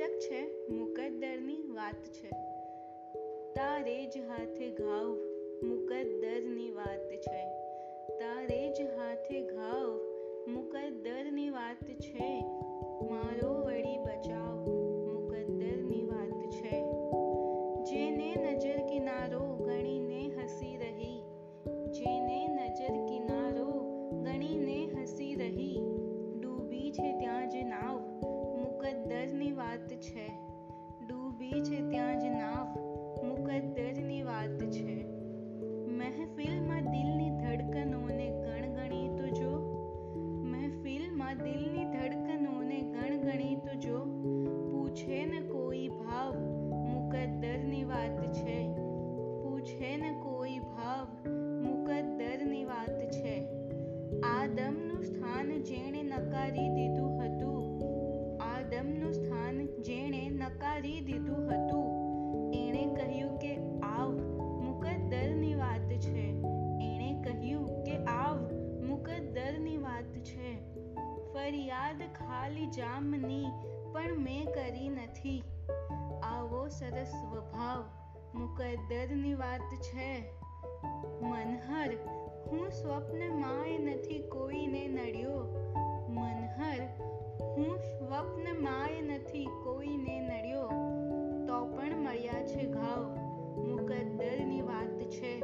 શીર્ષક 0.00 0.18
છે 0.18 0.68
મુકદ્દરની 0.68 1.62
વાત 1.68 1.94
છે. 1.94 2.30
તારે 3.54 4.06
જ 4.06 4.18
હાથે 4.18 4.49
વાત 29.70 29.88
છે. 29.88 30.28
ડૂબી 31.08 31.60
છે 31.62 31.88
ત્યાં 31.90 32.20
જ 32.20 32.24
નાવ, 32.24 32.66
મુકદ્દરની 33.26 34.22
વાત 34.22 34.58
છે. 34.58 35.04
મહેફિલમાં 35.86 36.90
દિલની 36.90 37.30
ધડકનોને 37.30 38.30
ગણગણી 38.30 39.08
તો 39.08 39.28
જો. 39.28 39.50
મહેફિલમાં 40.44 41.38
દિલની 41.38 41.84
ધડકનોને 41.84 42.80
ગણગણી 42.80 43.56
તો 43.56 43.74
જો. 43.74 43.98
પૂછે 44.70 45.26
ને 45.26 45.40
કોઈ 45.40 45.88
ભાવ, 45.88 46.34
મુકદ્દરની 46.88 47.84
વાત 47.84 48.32
છે. 48.32 48.72
પૂછે 49.42 49.96
ને 49.96 50.12
કોઈ 50.22 50.58
ભાવ, 50.58 51.30
મુકદ્દરની 51.62 52.64
વાત 52.64 53.10
છે. 53.10 53.46
આદમનું 54.20 55.02
સ્થાન 55.02 55.62
જેણે 55.62 56.02
નકારી 56.02 56.68
દીધું 56.68 57.24
હતું. 57.24 57.59
આદમનું 58.80 59.12
સ્થાન 59.12 59.66
જેણે 59.66 60.28
નકારી 60.28 61.00
દીધું 61.00 61.50
હતું. 61.50 61.86
એણે 62.54 62.94
કહ્યું 62.94 63.38
કે, 63.38 63.56
આવ, 63.80 64.12
મુકદ્દરની 64.60 65.54
વાત 65.54 65.88
છે. 65.90 66.28
એણે 66.80 67.22
કહ્યું 67.22 67.84
કે, 67.84 67.96
આવ, 68.04 68.36
મુકદ્દરની 68.86 69.76
વાત 69.76 70.04
છે. 70.04 70.60
ફરિયાદ 71.34 71.98
ખાલી 71.98 72.66
જામની 72.66 73.44
પણ 73.92 74.18
મેં 74.18 74.44
કરી 74.44 74.88
નથી. 74.88 75.42
આવો 76.22 76.68
સરસ 76.68 77.06
સ્વભાવ, 77.06 77.84
મુકદ્દરની 78.38 79.34
વાત 79.34 79.74
છે. 79.80 80.32
મનહર, 81.22 81.90
હું 82.50 82.70
સ્વપ્નમાંય 82.70 83.78
નથી 83.78 84.18
કોઈને 84.18 84.88
નડ્યો. 84.88 85.56
મનહર 86.08 87.10
હું 87.60 87.78
સ્વપ્નમાંય 87.78 89.02
નથી, 89.02 89.44
કોઈને 89.44 90.20
નડ્યો 90.20 90.68
તો 91.46 91.64
પણ 91.64 91.96
મળ્યા 91.96 92.46
છે 92.46 92.66
ઘાવ. 92.66 93.04
મુકદ્દરની 93.66 94.60
વાત 94.60 95.00
છે, 95.00 95.40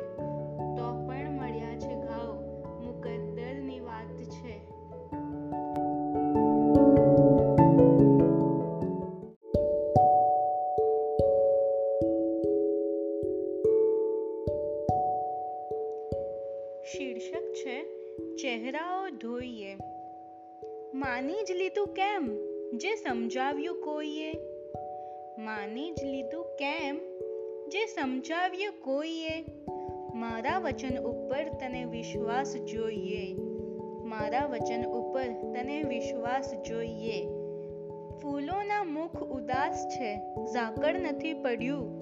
તો 0.76 1.06
પણ 1.08 1.30
મળ્યા 1.30 1.78
છે 1.78 1.94
ઘાવ. 2.00 2.34
મુકદ્દરની 2.82 3.80
વાત 3.80 4.16
છે. 4.22 4.60
શીર્ષક 16.84 17.52
છે, 17.52 17.84
ચહેરાઓ 18.36 19.08
ધોઈએ. 19.08 19.75
માની 20.96 21.42
જ 21.42 21.52
લીધું 21.52 21.88
કેમ? 21.88 22.36
જે 22.78 22.94
સમજાવ્યું 22.94 23.80
કોઈએ? 23.80 24.32
માની 25.38 25.90
જ 25.90 26.04
લીધું 26.04 26.44
કેમ? 26.44 26.96
જે 27.68 27.86
સમજાવ્યું 27.86 28.74
કોઈએ? 28.80 29.44
મારા 30.14 30.58
વચન 30.58 31.02
ઉપર 31.02 31.48
તને 31.48 31.84
વિશ્વાસ 31.84 32.56
જોઈએ. 32.56 33.36
મારા 34.04 34.46
વચન 34.46 34.84
ઉપર 34.84 35.24
તને 35.24 35.82
વિશ્વાસ 35.82 36.54
જોઈએ. 36.54 37.26
ફૂલોના 38.22 38.84
મુખ 38.84 39.22
ઉદાસ 39.22 39.88
છે, 39.88 40.16
ઝાકળ 40.44 40.94
નથી 40.94 41.32
પડ્યું. 41.32 42.00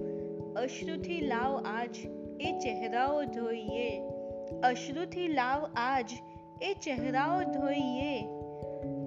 અશ્રુથી 0.55 1.21
લાવ 1.21 1.57
આજ 1.57 1.97
એ 2.41 2.59
ચહેરાઓ 2.59 3.25
ધોઈએ. 3.25 4.01
અશ્રુથી 4.65 5.29
લાવ 5.29 5.65
આજ 5.77 6.11
એ 6.63 6.75
ચહેરાઓ 6.75 7.43
ધોઈએ. 7.43 8.44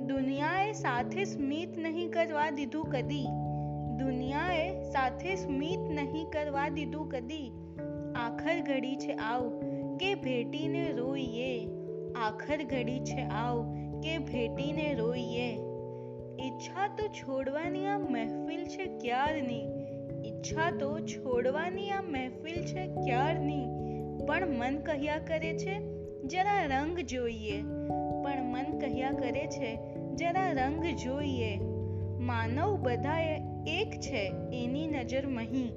દુનિયાએ 0.07 0.71
સાથે 0.71 1.23
સ્મિત 1.23 1.77
નહીં 1.77 2.11
કરવા 2.11 2.49
દીધું 2.49 2.85
કદી. 2.85 3.25
દુનિયાએ 3.97 4.81
સાથે 4.81 5.35
સ્મિત 5.35 5.79
નહીં 5.79 6.25
કરવા 6.25 6.69
દીધું 6.69 7.09
કદી. 7.09 7.51
આખર 8.15 8.59
ઘડી 8.59 8.95
છે 8.95 9.13
આવ, 9.13 9.49
કે 9.99 10.15
ભેટીને 10.15 10.91
રોઈએ. 10.91 11.67
આખર 12.15 12.63
ઘડી 12.63 12.99
છે 12.99 13.21
આવ, 13.21 13.73
કે 14.03 14.17
ભેટીને 14.17 14.93
રોઈએ. 14.93 15.49
ઈચ્છા 16.47 16.95
તો 16.97 17.07
છોડવાની 17.07 17.85
આ 17.85 17.99
મહેફિલ 17.99 18.65
છે 18.65 18.85
ક્યારની? 18.85 19.67
ઈચ્છા 20.27 20.71
તો 20.71 20.99
છોડવાની 20.99 21.89
આ 21.89 22.01
મહેફિલ 22.01 22.65
છે 22.65 22.87
ક્યારની? 22.87 23.65
પણ 24.27 24.47
મન 24.47 24.79
કહ્યા 24.79 25.17
કરે 25.17 25.57
છે, 25.57 25.79
જરા 26.23 26.65
રંગ 26.65 26.99
જોઈએ. 26.99 27.61
પણ 28.23 28.43
મન 28.43 28.79
કહ્યા 28.79 29.11
કરે 29.11 29.47
છે 29.47 29.96
જરા 30.17 30.51
રંગ 30.51 30.85
જોઈએ. 30.85 31.57
માનવ 32.19 32.77
બધાએ 32.77 33.35
એક 33.67 33.99
છે, 33.99 34.33
એની 34.53 34.87
નજર 34.87 35.27
મહી. 35.27 35.73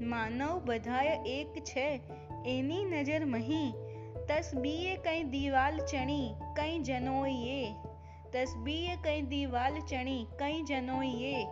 માનવ 0.00 0.62
બધાએ 0.64 1.24
એક 1.24 1.58
છે, 1.58 2.00
એની 2.46 2.84
નજર 2.84 3.24
મહી. 3.24 3.72
તસબીએ 4.28 4.96
કઈ 4.96 5.22
દીવાલ 5.22 5.76
ચણી, 5.76 6.34
કઈ 6.56 6.78
જનોઈએ. 6.78 7.72
તસબીએ 8.32 8.96
કઈ 8.96 9.20
દીવાલ 9.22 9.78
ચણી, 9.78 10.26
કઈ 10.38 10.62
જનોઈએ. 10.62 11.46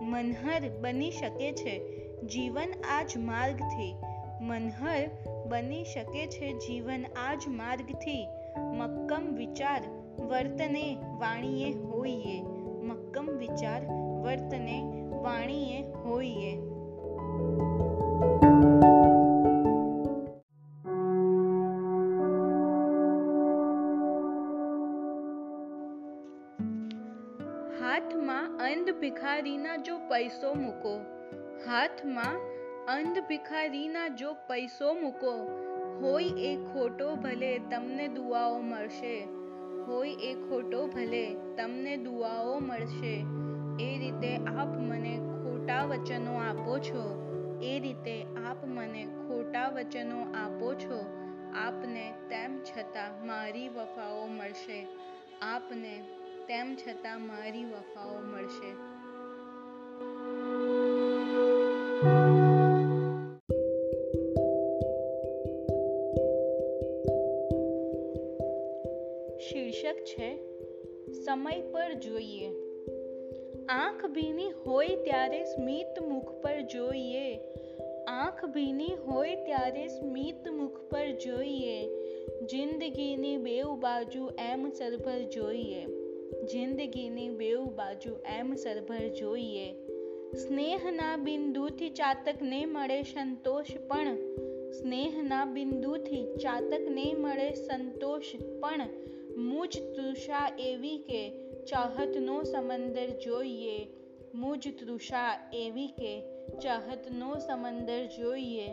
મનહર 0.00 0.78
બની 0.80 1.10
શકે 1.10 1.52
છે, 1.52 1.78
જીવન 2.26 2.72
આજ 2.98 3.18
માર્ગથી. 3.18 3.94
મનહર 4.40 5.10
બની 5.46 5.84
શકે 5.84 6.26
છે, 6.26 6.52
જીવન 6.52 7.04
આજ 7.28 7.48
માર્ગથી. 7.48 8.26
મક્કમ 8.56 9.34
વિચાર 9.34 10.03
વર્તને 10.20 10.96
વાણીએ 11.18 11.72
હોઈએ. 11.78 12.42
મક્કમ 12.82 13.26
વિચાર 13.38 13.82
વર્તને 14.22 15.06
વાણીએ 15.22 15.82
હોઈએ. 15.92 16.54
હાથમાં 27.80 28.58
અંધ 28.58 29.00
ભિખારીના 29.00 29.76
જો 29.76 29.98
પૈસો 29.98 30.54
મૂકો. 30.54 30.98
હાથમાં 31.66 32.36
અંધ 32.86 33.18
ભિખારીના 33.18 34.08
જો 34.08 34.34
પૈસો 34.34 34.94
મૂકો. 34.94 35.48
હોય 36.02 36.24
એ 36.24 36.56
ખોટો 36.56 37.14
ભલે 37.14 37.58
તમને 37.58 38.08
દુઆઓ 38.08 38.60
મળશે. 38.60 39.43
હોય 39.86 40.16
એ 40.20 40.34
ખોટો 40.48 40.86
ભલે, 40.86 41.24
તમને 41.56 41.96
દુઆઓ 41.96 42.60
મળશે. 42.60 43.14
એ 43.78 43.98
રીતે 43.98 44.36
આપ 44.46 44.68
મને 44.80 45.12
ખોટા 45.34 45.84
વચનો 45.84 46.36
આપો 46.38 46.78
છો. 46.78 47.04
એ 47.62 47.78
રીતે 47.80 48.16
આપ 48.36 48.64
મને 48.66 49.04
ખોટા 49.04 49.68
વચનો 49.68 50.26
આપો 50.34 50.74
છો. 50.74 50.98
આપને 51.54 52.12
તેમ 52.28 52.62
છતાં 52.64 53.26
મારી 53.26 53.68
વફાઓ 53.68 54.26
મળશે. 54.28 54.78
આપને 55.40 55.94
તેમ 56.48 56.76
છતાં 56.76 57.20
મારી 57.20 57.64
વફાઓ 57.64 58.20
મળશે. 58.22 58.70
સમય 71.33 71.61
પર 71.61 71.93
જોઈએ 71.93 72.49
આંખ 73.69 74.05
ભીની 74.05 74.51
હોય 74.51 74.87
ત્યારે 74.87 75.43
સ્મિત 75.43 76.01
મુખ 76.09 76.31
પર 76.41 76.61
જોઈએ 76.61 77.39
આંખ 78.07 78.45
ભીની 78.45 78.95
હોય 78.95 79.35
ત્યારે 79.35 79.87
સ્મિત 79.87 80.49
મુખ 80.49 80.79
પર 80.89 81.11
જોઈએ 81.11 81.77
જિંદગીની 82.45 83.37
બેઉ 83.37 83.75
બાજુ 83.75 84.29
એમ 84.39 84.69
સરભર 84.69 85.19
જોઈએ 85.19 85.85
જિંદગીની 86.43 87.29
બેઉ 87.29 87.65
બાજુ 87.65 88.15
એમ 88.37 88.55
સરભર 88.55 89.07
જોઈએ 89.07 89.67
સ્નેહના 90.35 91.17
બિંદુથી 91.17 91.89
ચાતકને 91.89 92.65
મળે 92.65 93.03
સંતોષ 93.03 93.77
પણ 93.87 94.17
સ્નેહના 94.71 95.45
બિંદુથી 95.45 96.25
ચાતકને 96.35 97.13
મળે 97.13 97.53
સંતોષ 97.53 98.35
પણ 98.61 98.89
મુજ 99.36 99.78
તૃષા 99.96 100.56
એવી 100.58 100.98
કે 100.98 101.30
ચાહતનો 101.64 102.42
સમંદર 102.42 103.08
જોઈએ. 103.08 103.86
મુજ 104.34 104.68
તૃષા 104.80 105.50
એવી 105.54 105.86
કે 105.86 106.20
ચાહતનો 106.58 107.38
સમંદર 107.38 108.06
જોઈએ. 108.06 108.68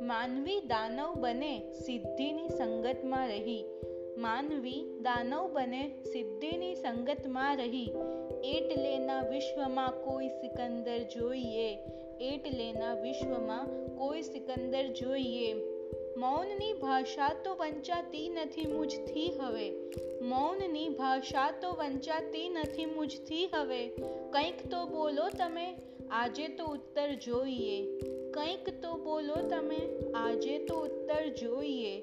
માનવી 0.00 0.60
દાનવ 0.60 1.14
બને 1.14 1.72
સિદ્ધિની 1.72 2.48
સંગતમાં 2.48 3.28
રહી. 3.28 3.64
માનવી 4.18 4.98
દાનવ 5.00 5.52
બને 5.52 6.02
સિદ્ધિની 6.02 6.74
સંગતમાં 6.74 7.56
રહી. 7.56 7.92
એટલેના 8.44 9.22
વિશ્વમાં 9.22 9.90
કોઈ 10.04 10.28
સિકંદર 10.28 10.98
જોઈએ. 10.98 11.76
એટલેના 12.20 12.94
વિશ્વમાં 12.94 13.96
કોઈ 13.96 14.22
સિકંદર 14.22 14.86
જોઈએ. 14.86 15.79
મૌનની 16.16 16.72
ભાષા 16.72 17.34
તો 17.44 17.54
વંચાતી 17.54 18.28
નથી 18.28 18.66
મુજથી 18.66 19.32
હવે. 19.40 19.70
મૌનની 20.22 20.88
ભાષા 20.88 21.50
તો 21.50 21.70
વંચાતી 21.70 22.48
નથી 22.48 22.86
મુજથી 22.86 23.46
હવે. 23.46 23.88
કંઈક 24.30 24.70
તો 24.70 24.86
બોલો 24.86 25.28
તમે, 25.28 25.74
આજે 26.10 26.48
તો 26.48 26.66
ઉત્તર 26.66 27.14
જોઈએ. 27.14 28.00
કંઈક 28.30 28.82
તો 28.82 28.94
બોલો 28.94 29.34
તમે, 29.34 30.10
આજે 30.14 30.58
તો 30.58 30.74
ઉત્તર 30.76 31.28
જોઈએ. 31.28 32.02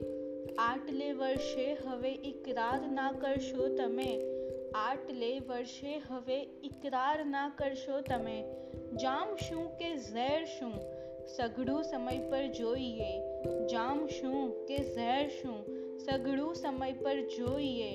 આટલે 0.57 1.12
વર્ષે 1.12 1.74
હવે 1.74 2.12
ઇકરાર 2.12 2.88
ના 2.92 3.12
કરશો 3.12 3.75
તમે. 3.75 4.21
આટલે 4.75 5.39
વર્ષે 5.39 5.98
હવે 5.98 6.42
ઇકરાર 6.42 7.25
ના 7.25 7.50
કરશો 7.57 8.01
તમે. 8.01 8.44
જામ 9.01 9.36
શું 9.36 9.77
કે 9.77 9.98
ઝેર 9.98 10.45
શું? 10.45 10.74
સઘળું 11.27 11.83
સમય 11.83 12.19
પર 12.31 12.44
જોઈએ 12.47 13.07
જામ 13.68 14.07
શું 14.07 14.51
કે 14.68 14.77
ઝેર 14.94 15.29
શું 15.29 15.57
સઘળું 16.00 16.56
સમય 16.56 16.94
પર 16.94 17.15
જોઈએ 17.38 17.89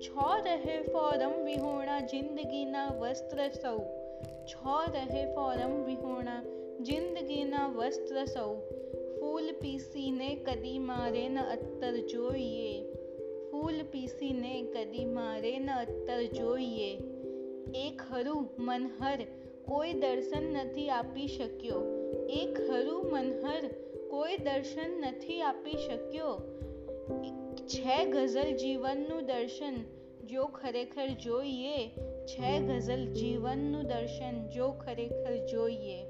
છો 0.00 0.26
રહે 0.46 0.78
ફોરમ 0.88 1.36
વિહોણા 1.44 2.00
જિંદગીના 2.00 2.88
વસ્ત્ર 3.00 3.46
સૌ 3.54 3.78
છો 4.44 4.78
રહે 4.88 5.22
ફોરમ 5.34 5.76
વિહોણા 5.84 6.42
જિંદગીના 6.80 7.68
વસ્ત્ર 7.68 8.26
સૌ 8.26 8.50
ફૂલ 9.20 9.52
પીસીને 9.52 10.30
કદી 10.42 10.78
મારે 10.78 11.24
ન 11.28 11.40
અત્તર 11.44 12.00
જોઈએ 12.06 12.74
ફૂલ 13.50 13.82
પીસીને 13.92 14.54
કદી 14.74 15.04
મારે 15.04 15.58
ન 15.58 15.70
અત્તર 15.76 16.22
જોઈએ 16.32 16.90
એ 17.76 17.86
ખરું 17.98 18.50
મનહર 18.58 19.24
કોઈ 19.66 19.92
દર્શન 19.92 20.50
નથી 20.56 20.90
આપી 20.90 21.28
શક્યો 21.28 21.80
એ 22.14 22.54
ખરું 22.54 23.10
મનહર, 23.12 23.68
કોઈ 24.10 24.36
દર્શન 24.36 24.90
નથી 25.00 25.42
આપી 25.42 25.76
શક્યો. 25.76 26.40
છે 27.66 28.04
ગઝલ 28.04 28.56
જીવનનું 28.56 29.26
દર્શન, 29.26 29.74
જો 30.26 30.44
ખરેખર 30.44 31.06
જોઈએ. 31.06 31.88
છે 32.26 32.58
ગઝલ 32.60 33.12
જીવનનું 33.12 33.86
દર્શન, 33.86 34.48
જો 34.48 34.72
ખરેખર 34.72 35.46
જોઈએ. 35.46 36.02